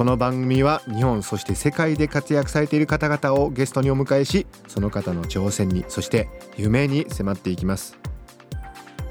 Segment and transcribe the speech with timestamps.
[0.00, 7.98] この番組は日本そして世界で活躍されている方々をゲストにお迎えしその方の挑戦にそして夢に迫っていきます。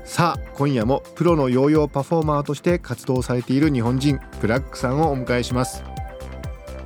[0.03, 5.83] さあ今夜もプロのヨーヨーパフォーマーとして活動されている日本人ブラックさんをお迎えします。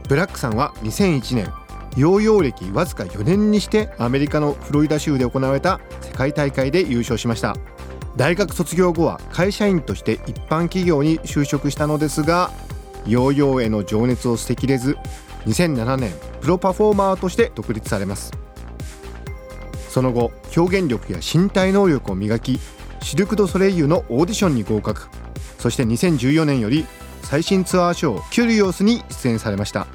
[0.09, 1.53] ブラックさんは2001年
[1.95, 7.55] ヨーヨー歴わずか4年にしてアメリカのフロリダ州で行われた世界大会で優勝しました。
[8.17, 12.52] 大学卒業後は会社員として一般企業に就職したのですが
[13.05, 14.98] ヨーヨーへの情熱を捨てきれず
[15.45, 18.31] 2007年プロパフォーマーとして独立されます。
[19.89, 22.59] その後表現力や身体能力を磨き
[23.02, 25.08] シルク・ド・ソレイユのオーディションに合格。
[25.59, 26.86] そして2014年より
[27.22, 29.88] 最新ツアーショー「キュリオス」に出演されました。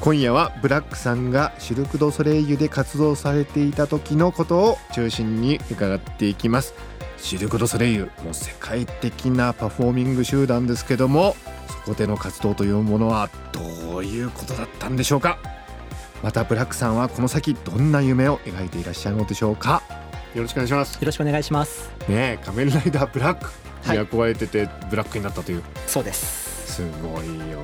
[0.00, 6.74] 今夜はブラックさんがシルク・ド・ソレイユで活動されていた時のことを中心に伺っていきます。
[7.18, 11.36] シルク・ド・ソレイユもう世界的なパフォーミング集団ですけども
[11.84, 15.38] そこでの活動というものはどういうことだったんでしょうか？
[16.22, 19.82] またブラックさんはこの先どんな夢を描いていらっしゃるのでしょうか？
[20.34, 20.94] よろしくお願いします。
[20.94, 21.90] よろしくお願いします。
[22.08, 23.50] ねえ仮面ライダーブラック
[23.90, 26.74] に憧れててブラックになったという、そうです。
[26.74, 27.60] すごいよ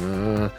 [0.00, 0.50] な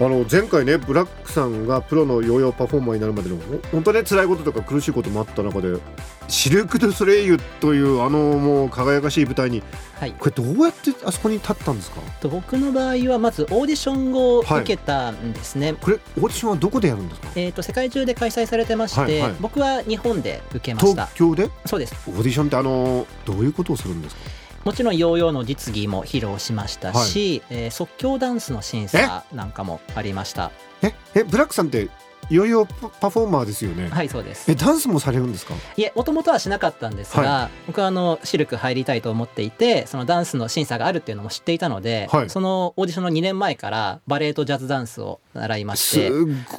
[0.00, 5.78] あの前回ねブラックさんがプロのヨーヨーパフォーマーになるまでのほ本当ね辛いこととか苦しいこともあった中で
[6.26, 9.62] シルク・ドゥ・ソレイユというあのもう輝かしい舞台に、
[9.98, 10.12] はい。
[10.12, 12.00] これどうやってあそこに立ったんですか？
[12.20, 17.28] と僕の場合はまずオーディションを受けたんですね、これオーディションはどこでやるんですか？
[17.34, 19.34] えー、と世界中で開催されてまして、はいはい。
[19.40, 21.06] 僕は日本で受けました。
[21.08, 21.50] 東京で？
[21.66, 21.94] そうです。
[22.08, 24.22] オーディションってあのどういうことをするんですか？
[24.64, 30.50] もちろんヨーヨーの実技も披露しましたし、えー即興ダンスの審査なんかもありました。
[30.82, 30.92] え？
[31.14, 31.88] えブラックさんって
[32.28, 34.50] ヨーヨーパパフォーマーですよね、はいそうです。
[34.50, 35.54] えダンスもされるんですか？
[35.76, 42.30] いえもともとはしなかったんですが、僕はあのシルク入りたいと思っていてそのダンスの審査があるっていうのも知っていたので、はい。
[42.30, 46.10] そのオーディションの2年前からバレエとジャズダンスを習いましすて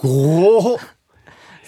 [0.01, 0.79] ごー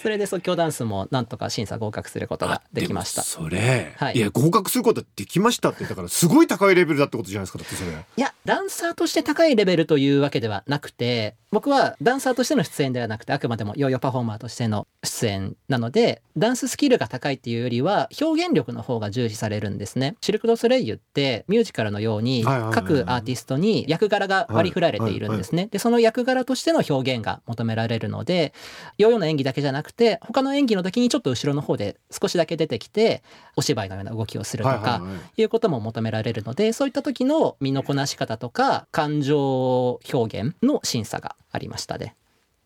[0.04, 3.22] それで即興ダンスもなんとか審査合格することができました。
[3.22, 4.16] それ、はい。
[4.18, 7.90] い、や合格することはできましたってだからすごい高いレベルだってことじゃないですかだってそれ。
[7.90, 20.16] いやダンサーとして高いレベルというわけではなくて僕はダンサーとしての出演ではなくてあくまでもヨーヨーパフォーマーとしての出演なのでダンススキルが高いっていうよりは表現力の方が重視されるんですね。
[20.20, 25.68] シルク・ド・ソレイユってミュージカルのように各アーティストに役柄が割り振られているんですね。
[25.70, 28.52] でその役柄としての表現が求められるので
[28.98, 33.22] ヨーヨーの演技だけじゃなくて他の演技の時にちょっと後ろの方で少しだけ出てきて
[33.56, 35.02] お芝居のような動きをするとか、
[35.36, 42.16] いうことも求められるのでそういった時の身のこなし方とか感情表現の審査がありましたね。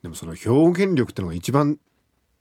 [0.03, 1.79] でもその表現力ってのが一番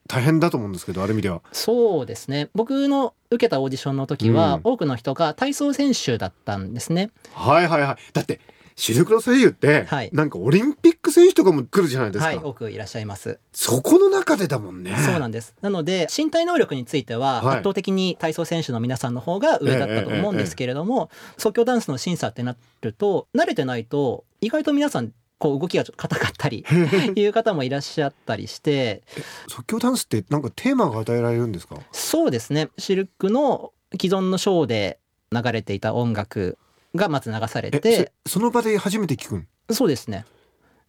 [0.08, 1.42] 大変だと思うんですけどある意味では。
[1.52, 2.50] そうですね。
[2.56, 4.62] 僕の受けたオーディションの時は、うん。
[4.64, 7.12] 多くの人が体操選手だったんですね。
[7.34, 8.14] はいはいはい。
[8.14, 8.40] だって
[8.78, 10.10] シルクロス声優って、はい。
[10.14, 13.40] なんかオリンピック選手とかも来るじゃないですか、はい多くいらっしゃいます。
[13.52, 14.96] そこの中でだもんね。
[14.96, 15.56] そうなんです。
[15.62, 17.56] なので身体能力についてははい。
[17.56, 26.64] 圧倒的に体操選手の皆さんの方が上だったと思うんですけれども、即興ダンスの審査ってなると慣れてないと意外と皆さんこう動きがちょっと硬かったり
[27.16, 29.02] いう方もいらっしゃったりして
[29.48, 31.78] 即興ダンスってなんかテーマが与えられるんですか？
[31.92, 32.70] そうですね。
[32.78, 35.00] シルクの既存のショーで
[35.32, 36.58] 流れていた音楽
[36.96, 39.48] がまず流されえてそその場で初めて聞くん？
[39.72, 40.26] そうですね。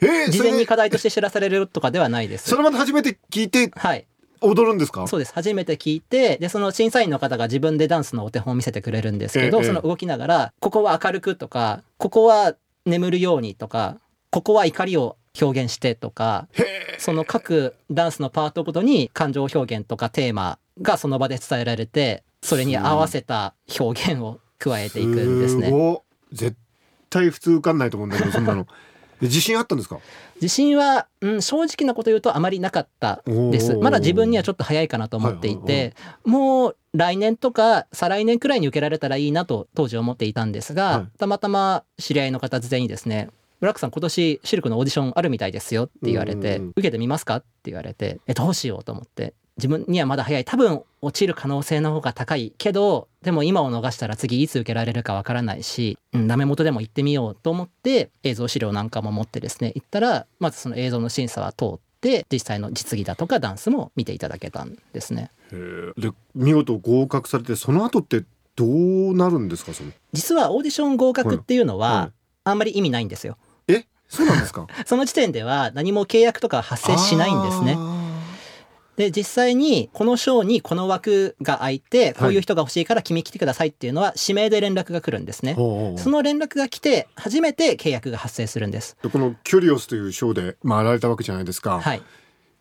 [0.01, 2.49] えー、事前に課題としして知らされるとかではないです。
[2.49, 4.07] その場で初めて聞いてはい。
[4.41, 5.09] 踊るんですか？
[5.09, 5.33] そうです。
[5.35, 12.55] 初めて聞いてでその審査員の方が自分でダンスのお手本を見せてくれるんですけど、ええその動きながらここは明るくとかここは
[12.87, 13.99] 眠るようにとか
[14.31, 16.47] ここは怒りを表現してとか
[16.99, 25.71] その各ダンスのパートごとに感情表現とかテーマがその場で伝えられてそれに合わせた表現を加えていくんですね。
[25.71, 26.57] ごい絶
[27.11, 28.67] 対普通受かんないと思うんだけどそんなの。
[29.21, 29.99] で自信あったんですか？
[30.37, 33.75] 自信は、うん、正直なこと言うとあまりなかったです。
[33.77, 35.95] まだ自分にはちょっと早いかなと思っていて、
[36.25, 41.19] もう来年とか再来年くらいに受けられたらいいなと当時思っていたんですが、はい。
[41.19, 43.29] たまたま知り合いの方全員にですね
[43.59, 50.45] ブラックさん今年シルクのオーディションあるみたいですよって言われて受けてみますかって言われてえどうしようと思って自分にはまだ早い。
[50.45, 65.31] 多分落ちる可能性の方が高いけどでも今を逃したら次いつ受けられるかわからないし、うん、ダメ元でも行ってみようと思って映像資料なんかも持ってですね行ったらまずその映像の審査は通って実際の実技だとかダンスも見ていただけたんですね。
[65.53, 68.25] で見事合格されてその後って
[68.57, 69.73] どうなるんですか？
[69.73, 69.93] その。
[70.13, 72.13] 実はオーディション合格っていうのはいははい。
[72.45, 73.37] あんまり意味ないんですよ。
[73.69, 73.87] え？
[74.09, 74.67] そうなんですか？
[74.87, 77.77] その時点では何も契約とかは発生しないんですね。
[78.99, 85.55] あで実際にこの賞にこの枠が空いてこういう人が欲しいから君来てくださいっていうのは指名で連絡が来るんですねー。
[85.55, 88.97] ほうほうほうその連絡が来て初めて契約が発生するんです。
[89.03, 92.03] でこのキュリオスという賞で回られたわけじゃないですか、はい。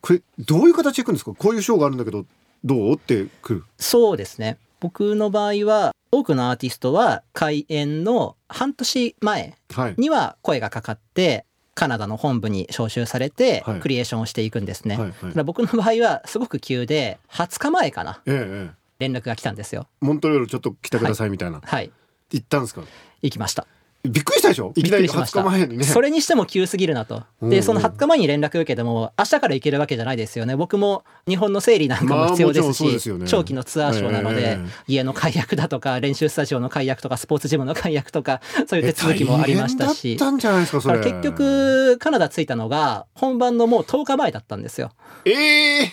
[0.02, 1.34] これどういう形でいくんですか？
[1.34, 2.26] こういう賞があるんだけど
[2.64, 2.94] どう？
[2.94, 4.58] ってくるそうですね。
[4.80, 11.46] 僕の場合は多くのアーティストは開演の半年前はいには声がかかって
[11.78, 14.98] カナダの本部に招集されてはいクリエーションをしていくんですね。
[14.98, 19.88] はいはいただ僕の場合はすごく急で20日前かなえええ連絡が来たんですよ。
[20.02, 21.92] えモントリオールちょっと来てくださいみたいな、はい。
[22.32, 22.82] 行ったんですか？
[23.22, 23.68] 行きました。
[24.10, 24.72] びっくりしたでしょ？
[24.76, 25.42] いきなり20びっくりしました。
[25.44, 25.84] 日前にね。
[25.84, 27.24] それにしても急すぎるなと。
[27.42, 27.50] うん。
[27.50, 30.56] で、その20日前に連絡受けても、明日から行けるわけじゃないですよね。
[30.56, 33.26] 僕も日本の整理なんかも必要ですまあですね。
[33.28, 40.14] 長期のツアーショーなので、ええ家の解約だとか、練習スタジオの解約とか、スポーツジムの解約とか、そういう手続きもありましたし。
[40.14, 40.98] え大変だったんじゃないですかそれ。
[40.98, 44.92] だから結局、カナダ着いたのが、本番のもう10日前だったんですよ。
[45.26, 45.92] ええ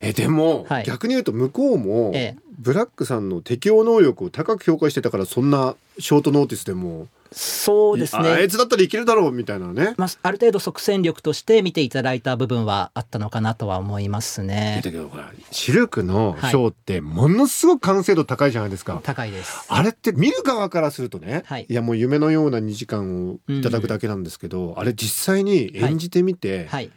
[0.00, 0.84] えでも、はい。
[0.84, 2.36] 逆に言うと向こうも、ええ。
[2.58, 8.48] ブラックさんの適応能力を高く評価してたからそんなショートノーティスでもそうですああねい。
[8.48, 9.94] つだったらいけるだろうみたいなね。
[9.96, 14.90] まあ、ある程度即戦力として見ていただいた部分はあったのかなとは思いますねだ。
[14.90, 19.00] けどほらシルクのショーってものすごく完成度高いじゃないですか。
[19.02, 19.64] 高いです。
[19.68, 26.90] あれって見る側からするとね、はいやもう夢のような2時間をいただくだけなんですけど、あれ実際に演じてみて、はい。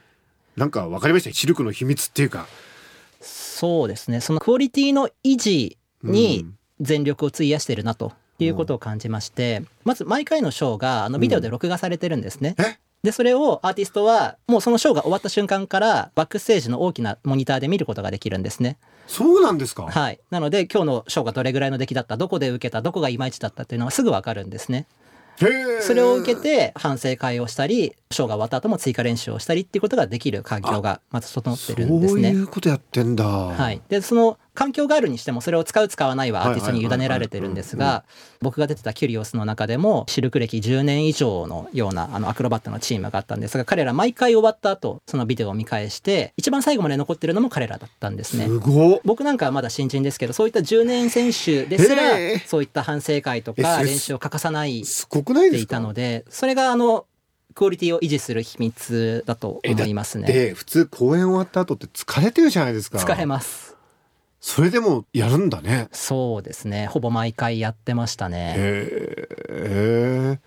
[0.55, 1.33] なんか分かりました？
[1.33, 2.47] シルクの秘密っていうか。
[3.21, 12.55] そうですねそのクオリティの維持にうん全力を費やしてるなということを感じまして、まず毎回のショーがあのビデオで録画されてるんですね。
[12.59, 12.77] え？
[13.03, 18.77] でそれをアーティストはもうそのショーが終わった瞬間からバックステージの大きなモニターで見ることができるんですね。
[19.05, 19.83] そうなんですか？
[19.83, 20.19] はい。
[20.31, 24.87] なので今日のショーがどれぐらいの出来だったどこで受けたどこがいまいちだったっていうのがすぐわかるんですね。
[25.81, 32.29] それを受けて反省会をしたりショーが終わった後も追加練習をしたりっていうことができる環境がまず整ってるんですね。
[32.29, 33.25] そういうことやってんだ。
[33.25, 38.05] はい、でその環境があるにしてもそれを使う使わないはアーティストに委ねられてるんですが
[38.41, 48.45] 僕が出てたキュリオスの中でもシルク歴10年以上のようなあのアクロバットのチームがあったんですが彼ら毎回終わった後そのビデオを見返して一番最後まで残ってるのも彼らだったんですね。
[48.45, 49.01] す。
[49.03, 52.13] 僕なんかはまだ新人ですけどそういった10年選手ですら
[52.47, 55.75] そういった反省会とか練習を欠かさないすごくないでいた。
[55.81, 57.05] のでそれがあの
[57.55, 60.27] クオリティを維持する秘密だと思いますね。
[60.27, 62.97] で普通公演終わった後って疲れてるじゃないですか。
[62.97, 63.75] 疲れます。
[64.41, 65.87] それでもやるんだね。
[65.93, 68.53] そうですねほぼ毎回やってましたね。
[68.57, 70.39] へえ。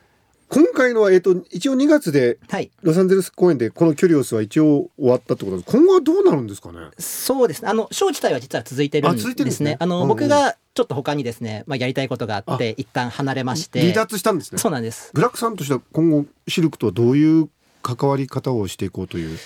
[0.50, 7.68] 今回のは、えっと、一応2月ではいロサンゼルス公演でこのキュリオスは一応終わったってことです今後はどうなるんですかねそうですね。
[7.68, 9.76] あの、ショー自体は実は続いてるんあです続いてるんですねね。
[9.80, 13.80] あの、うんうん僕がちょっと他にですね、まあ、やりたいことがあって、一旦離れまして。
[13.80, 14.58] 離脱したんですね。
[14.58, 15.10] そうなんです。
[15.12, 17.48] ブラックさんとしては今後シルクとはどういう
[17.82, 19.36] 関わり方をしていこうという？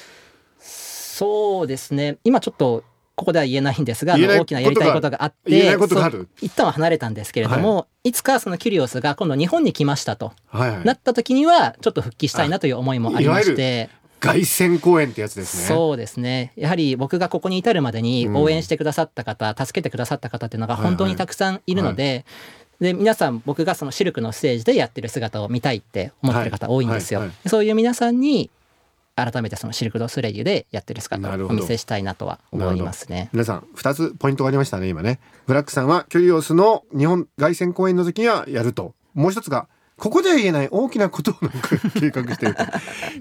[0.60, 2.18] そうですね。
[2.22, 2.84] 今ちょっと、
[3.16, 5.74] ここでは言えないんですが、大きなやりたいことがあって、
[6.42, 10.84] 一旦は離れたんですけれども、い、つかそのキュリオスが今度日本に来ましたと、はいはい。
[10.84, 13.88] なった時には、ちょっと復帰したいなという思いもありまして、
[14.22, 15.64] 凱旋公演ってやつですね。
[15.64, 16.52] そうですね。
[16.54, 22.24] やはり僕がここに至るまでに応援してくださった方、助けてくださった方っていうのが本当にたくさんいるので、
[22.80, 27.20] で皆さん僕がそのシルクのステージでやってる姿を見たいって思ってる方多いんですよ。
[27.20, 27.28] はい。
[27.28, 27.36] はい。
[27.44, 28.48] はそういう皆さんに
[29.16, 33.28] 改めてそのシルク・ド・スレイユでやってる姿をお見せしたいなとは思いますね。
[33.32, 35.18] 皆さん2つポイントがありましたね今ね。
[35.46, 38.94] ブラックさんはキュリオスの日本凱旋公演の時にはやると。
[39.14, 39.68] もう一つが
[39.98, 41.68] ここでは言えない大きなことをなんか
[42.00, 42.54] 計画してる。
[42.54, 42.64] と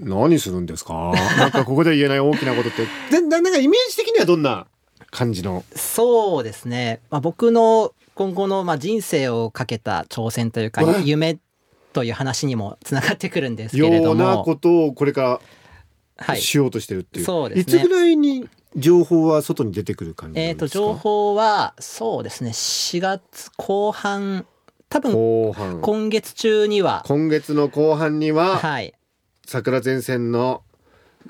[0.00, 1.12] 何するんですか？
[1.38, 2.86] なんかここでは言えない大きなことって。
[3.10, 4.66] でななんかイメージ的にはどんな
[5.10, 5.64] 感じの？
[5.76, 7.00] そうですね。
[7.10, 11.38] まあ、僕の今後のまあ人生をかけた挑戦というかえ夢
[11.92, 15.40] という話にもつながってくるんですけれどようなも、ことをこれから
[16.16, 16.40] はい。
[16.40, 17.62] しようとしてるっていう、そうですね。
[17.62, 20.78] いつぐらいに情報は外に出てくる感じなえー、んですか？
[20.78, 22.50] と情報はそうですね。
[22.50, 24.46] 4月後半
[24.92, 25.80] 多分後半。
[25.80, 27.02] 今月中には。
[27.06, 28.94] 今月の後半にははい。
[29.46, 30.62] 桜前線の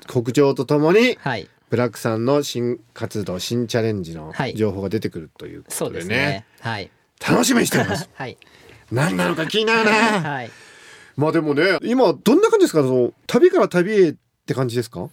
[0.07, 1.47] 国情とともにはい。
[1.69, 4.55] ブラックさんの新活動新チャレンジのはい。
[4.55, 6.45] 情報が出てくるというこそうとでね,、ですね。
[6.59, 6.91] はい。
[7.27, 8.09] 楽しみにしてます。
[8.13, 8.37] はい。
[8.91, 9.91] 何なのか気になるな
[10.21, 10.51] はい。
[11.15, 12.81] まあでもね今どんな感じですか？
[12.81, 14.15] その旅から旅へっ
[14.45, 15.09] て感じですか？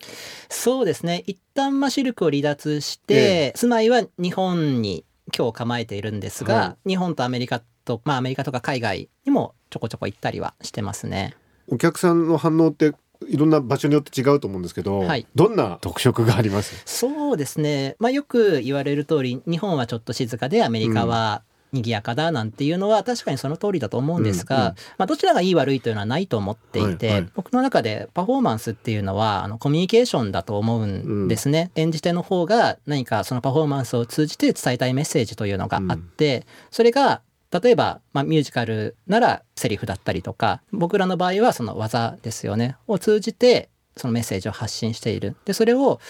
[0.49, 1.23] そうですね。
[1.26, 5.04] 一旦まあシルクを離脱して、え住まいは日本に
[5.37, 11.37] 今日構えているんですが、は日本とアメリカとまあアメリカとか海外にもちょこちょこ行ったりはしてますね。
[11.69, 12.93] お客さんの反応って
[13.29, 15.27] いろんな場所によって違うと思うんですけど、はい。
[15.35, 16.83] どんな特色があります？
[16.87, 27.31] そうですね、まあ、よく言われる通り日本はちょっと静かでアメリカは賑やかだなんていうのは確かにその通りだと思うんですが、うんうんまあ、どちらがいい悪いというのはないと思っていて、はいはい。
[27.35, 37.21] 僕の中でパフォーマンスっていうのはあのコミュニケーションだと思うんですね、演じ手の方が何かそのパフォーマンスを通じて伝えたいメッセージというのがあって、それが
[37.52, 42.76] 例えば、まあ、ミュージカルならセリフだったりとか僕らの場合はその技ですよね。
[42.87, 45.37] を通じてそのメッセージを発信している。
[45.45, 46.00] でそれを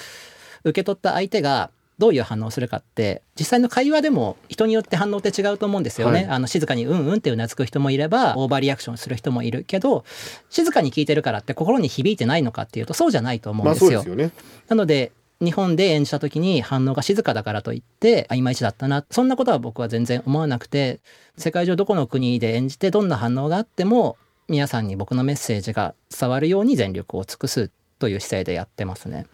[0.65, 6.29] 受け取った相手がどういう反応をするかって実際の会話でも人によって反応って違うと思うんですよね、はい。
[6.29, 10.05] あの静かにうんうんってうなずく人もいればオーバーリアクションする人もいるけど
[10.49, 14.03] 静かに聞いてるからって心に響いてないのかっていうとそうじゃないと思うんまあですよ。
[14.03, 14.33] そうですよね。
[14.69, 21.01] なので日本で演じた時に反応が静かだからといってあいまいちだったなそんなことは僕は全然思わなくて
[21.39, 24.19] 世界中どこの国で演じてどんな反応があっても
[24.49, 29.27] 皆さんに僕のメッセージが伝わるように全力を尽くすという姿勢でやってますね。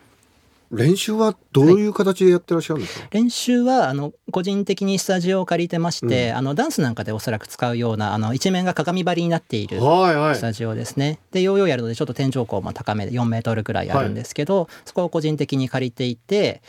[0.71, 10.37] 練習はどういう形でやってらっしゃるんですか、練習はあの個人的にスタジオを借りてまして、あのダンスなんかでおそらく使うようなあの一面が鏡張りになっているはいはい。
[10.37, 11.19] スタジオですね。
[11.31, 16.63] でヨーヨーやるのでちょっと天井高も高めで4メートルくらいあるんですけど、そこを個人的に借りていて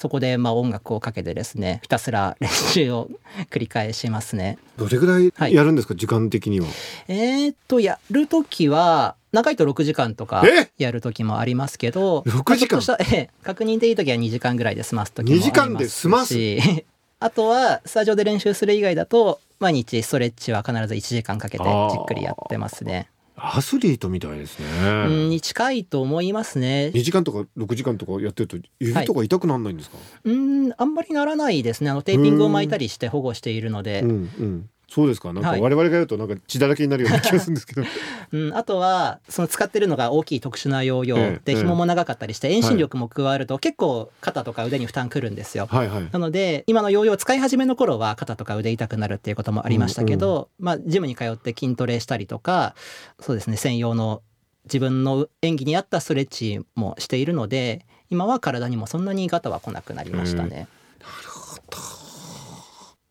[0.00, 3.10] そこでまあ音楽をかけてですねひたすら練習を
[3.50, 4.56] 繰り返しますね。
[4.78, 5.54] どれぐらいはい。
[5.54, 6.66] やるんですか、時間的には。
[7.06, 10.70] えーっとやる時は長いと6時間とかえ？
[10.78, 12.80] やる時もありますけど6時間？
[13.12, 16.32] ええ確認でいい時は2時間ぐらいで済ます時もあり2時間で済ます？
[16.32, 16.86] し
[17.20, 23.09] あとはスタジオで練習する以外だと毎日ストレッチは必ず1時間かけてじっくりやってますね。
[23.36, 24.66] アスリートみたいですね、
[25.06, 26.90] うんに近いと思いますね。
[26.94, 31.90] 2時間とか6時間とかやってると指とか痛くならないんですか、うんあんまりならないですね。
[31.90, 35.32] あのテーピングを巻いたりして保護しているので、うんうんそうですか？
[35.32, 35.60] なんかはい。
[35.60, 37.82] 我々がやるとなんか血だらけになるような気がするんですけど、
[38.32, 45.68] うん、あとはその使ってるのが大きい特殊なヨーヨえーでえ紐も長かったりして遠心力も加わると結構肩とか腕に負担くるんですよ。
[45.70, 45.88] はい。
[45.88, 52.74] はいなので今のヨーヨーを使い始めの頃は肩とか腕痛くなるっていうこともありましたけど、まあジムに通って筋トレしたりとか
[53.20, 54.22] そうですね専用の
[54.64, 60.66] 自分の演技に合ったストレッチもしているので今は体にもそんなにガタは来なくなりましたね。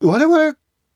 [0.02, 0.56] 我々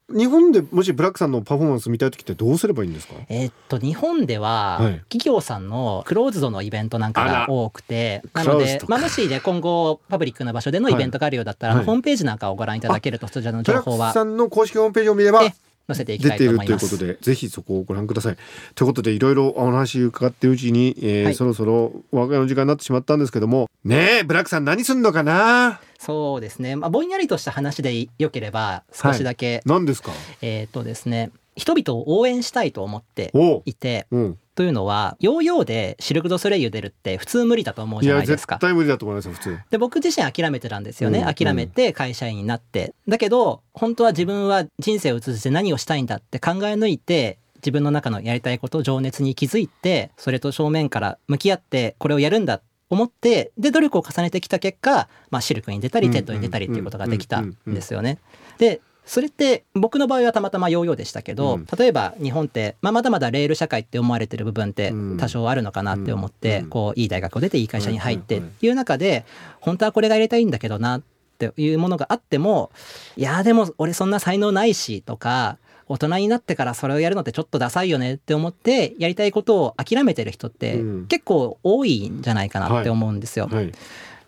[0.09, 3.13] 日本でもしブラックさんのパフォーマンス見たい時ってどうすればいいんですか？
[3.29, 4.93] えーっと日本でははい。
[5.09, 15.53] 企業さんのクローズドのイベントなんかが多くてなのでまあ、もしで今後パブリックな場所でのイベントがあるようだったら、ホームページなんかをご覧いただけるとそちらの情報はさんの公式ホームページを見ればえ
[15.87, 16.89] 載せていきたい出ていると思います。
[16.89, 18.37] ということでぜひそこをご覧ください。
[18.75, 21.35] ということでいろいろお話伺っているうちに、えーはい。
[21.35, 23.69] そろそろお別れの時間になってしまったんですけども。
[23.83, 25.81] ねえブラックさん何すんのかな？
[26.05, 30.11] そうですね、まあ、ぼんやりとした話でよければ少しだけ、何ですか？
[30.41, 33.31] えーっとですね人々を応援したいと思って
[33.65, 34.39] いてうん。
[34.55, 38.55] というのはヨーヨーでシルク・ドゥ・ソレイユ出るって普通無理だと思うじゃないですか。
[38.55, 39.57] 絶対無理だと思いますよ普通。
[39.71, 42.93] で僕自身諦めてたんですよね、うん諦めて会社員になって。
[43.07, 58.19] だけど本当は自分は人生を通じて何をしたいんだって考え抜いて自分の中のやりたいこと情熱に気づいてそれと正面から向き合ってこれをやるんだ思ってで努力を重ねてきた結果、まあ、シルクに出たりうん TED に出たりっていうことができたんですよね。
[58.57, 61.67] でそれって僕の場合はたまたまヨーヨーでしたけど、うん。
[61.77, 65.17] 例えば日本って、まあ、まだまだレール社会って思われてる部分ってうん。
[65.17, 69.25] 多少あるのかなって思って、うんこういい大学を出ていい会社に入ってっていう中で
[69.59, 71.01] 本当はこれがやりたいんだけどなっ
[71.37, 72.71] ていうものがあっても
[73.17, 75.57] いやでも俺そんな才能ないしとか
[75.93, 81.07] 大人になってからそれをやるのってちょっとダサいよねって思ってやりたいことを諦めてる人ってうん。
[81.07, 83.47] 結構多いんじゃないかなって思うんですよ。
[83.51, 83.71] はい、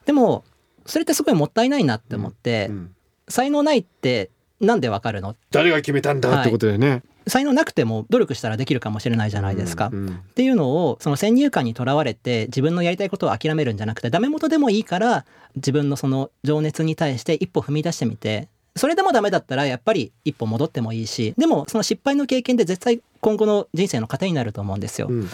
[0.05, 0.43] でも
[0.86, 2.95] それってすごいもったいないなって思って、うん。
[3.27, 4.29] 才能ないって
[4.62, 5.36] なんでわかるの？
[5.50, 6.41] 誰が決めたんだはい。
[6.41, 9.89] ってことでね、才能なくても努力したらできるかもしれないじゃないですか。
[9.91, 10.07] うん。
[10.07, 10.13] うん。
[10.13, 25.08] っていうのをその先入観にとらわれて自分のやりたいことを諦めるんじゃなくてダメ元でもいいから自分のその情熱に対して一歩踏み出してみてそれでもダメだったらやっぱり一歩戻ってもいいしでもその失敗の経験で絶対今後の人生の糧になると思うんですよ。
[25.10, 25.29] うん。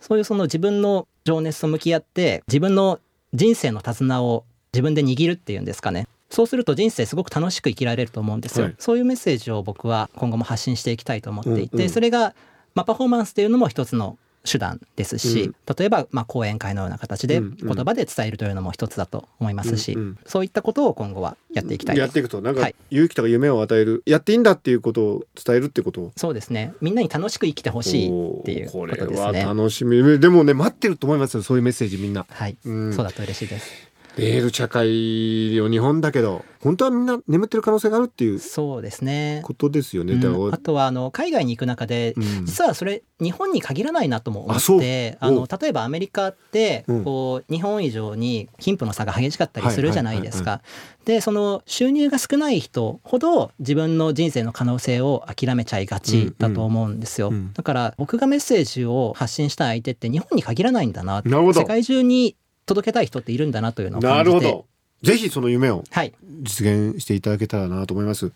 [0.00, 3.00] そういうその自分の情熱と向き合って自分の
[3.32, 6.06] 人生の手綱を自分で握るっていうんですかね。
[6.30, 8.74] そうすると人生すごく楽しく生きられると思うんですよ、はい。
[8.78, 11.90] そういうメッセージを僕は今後も発信していきたいと思っていて、うんうん。
[11.90, 12.34] それが、
[12.74, 17.74] まあ、パフォーマンスっていうのも一つの手段ですし、例えばまあ講演会のような形でうんうん。
[17.74, 20.18] 言葉で伝えるというのも一つだと思いますし、うんうん。
[20.26, 22.74] そういったことを今後はやっていきたいやっていくとなんかはい。
[22.90, 26.74] 勇気とか夢を与える、やっていいんだっていうことを伝えるってことそうですね。
[26.80, 29.44] みんなに楽しく生きてほしいっていうことですね。
[29.44, 30.18] 楽しみ。
[30.18, 32.92] でもね待ってると思いますよそういうメッセージみんな、はい、うん。
[32.92, 33.89] そうだと嬉しいです
[34.20, 39.40] レール社会を日本だけど本当はみんな眠ってる可能性があるっていうそうですね。
[39.44, 40.54] ことですよね、うん。
[40.54, 42.44] あとはあの海外に行く中で、うん。
[42.44, 47.04] 実はそれ日本に限らないなとも思ってあの例えばアメリカってうん。
[47.04, 50.62] こう日本以上に貧富の差が激しかったりするじゃないですはいか。
[51.06, 57.32] でその収入が少ない人ほど自分の人生の可能性を諦めちゃいがちだと思うんですよ。
[57.54, 62.36] だから僕がメッセージを発信したい相手って日本に限らないんだな世界中に
[62.70, 64.30] 届けたい人っているんだなというのを感じて。
[64.30, 64.66] なるほど。
[65.02, 66.12] ぜひその夢をはい。
[66.42, 68.32] 実現していただけたらなと思います。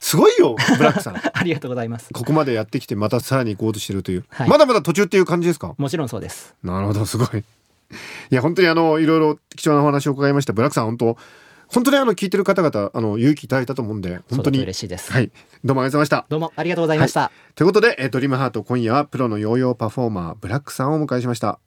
[0.00, 1.16] すごいよブラックさん。
[1.32, 2.08] ありがとうございます。
[2.14, 4.48] ここまでやってきてまたさらに行こうとしてるという、はい。
[4.48, 5.74] まだまだ途中っていう感じですか？
[5.76, 6.54] もちろんそうです。
[6.62, 7.38] なるほどすごい。
[7.38, 7.42] い
[8.34, 10.52] や本当にあのいろいろ貴重なお話を伺いました。
[10.52, 11.16] ブラックさん本当
[11.68, 15.12] 本当にあの聞いてる方々あの勇気いただいたと思うんで本当に嬉しいです。
[15.12, 15.30] はい。
[15.62, 16.26] どうもありがとうございました。
[16.30, 17.30] どうもありがとうございました。
[17.54, 21.58] ということで、えードリームハート今夜はプロのヨーヨーパフォーマーブラックさんをお迎えしました。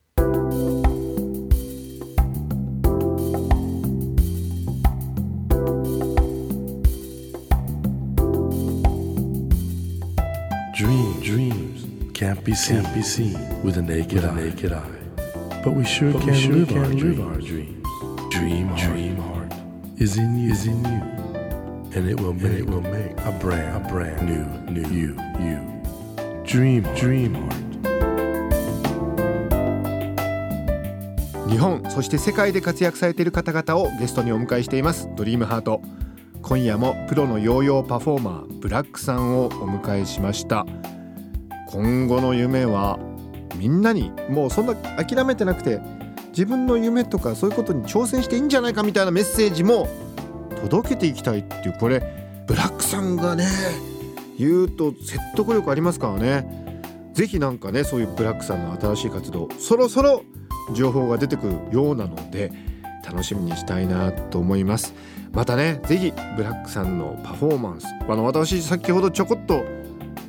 [12.33, 14.33] Can't be seen, can't be seen with a naked, eye.
[14.35, 14.81] naked eye.
[15.63, 17.19] But we sure But can, we sure live, can our live dreams.
[17.19, 17.87] our dreams.
[18.31, 19.51] Dream, dream heart
[19.97, 21.01] is in you, is in you,
[21.93, 25.59] and it will, make, it will make a brand, a brand new, new you, you.
[26.45, 27.57] Dream, dream heart.
[31.49, 35.81] 日本そして世界で活躍されている方々をゲストにお迎えしていますドリームハート
[36.41, 40.65] 今夜もプロのヨーヨーパフォーマーブラックさんをお迎えしました
[41.71, 42.99] 今後の夢は
[43.55, 45.79] みんなにもうそんな諦めてなくて
[46.29, 49.87] 自分の夢とかそういうことに挑戦していいんじゃないかみたいなメッセージも
[50.61, 52.01] 届けていきたいっていうこれ
[52.47, 53.45] ブラックさんがね
[54.37, 56.61] 言うと説得力ありますからね。
[57.13, 60.23] ぜひなんかねそういうブラックさんの新しい活動そろそろ
[60.73, 62.51] 情報が出てくるようなので
[63.05, 64.93] 楽しみにしたいなと思います。
[65.33, 69.63] またねぜひブラックさんのパフォーマンスあの私先ほどちょこっと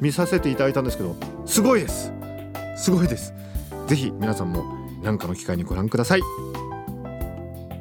[0.02, 1.16] 見させていただいたんですけど
[1.46, 2.12] すごいです。
[2.76, 3.32] すごいです。
[3.86, 4.64] ぜひ皆さんも
[5.02, 6.22] 何かの機会にご覧ください。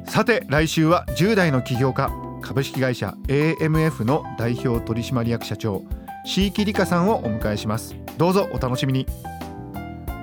[0.06, 5.82] さて来週は10代の起業家株式会社 AMF の代表取締役社長
[6.24, 7.96] 椎木里香さんをお迎えします。
[8.18, 9.06] どうぞお楽しみに。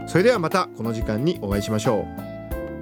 [0.08, 2.06] それではまたこの時間にお会いしましょ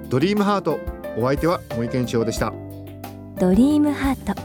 [0.06, 0.08] う。
[0.08, 0.78] ドリームハート
[1.16, 2.52] お相手は森健一郎でした。
[3.40, 4.40] ドリームハート。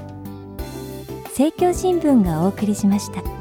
[1.26, 3.33] 政教新聞がお送りしました。